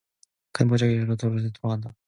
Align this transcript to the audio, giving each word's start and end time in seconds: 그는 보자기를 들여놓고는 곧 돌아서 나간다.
그는 0.53 0.69
보자기를 0.69 1.01
들여놓고는 1.05 1.17
곧 1.35 1.53
돌아서 1.53 1.53
나간다. 1.61 1.93